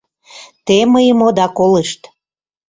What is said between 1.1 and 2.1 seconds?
ода колышт...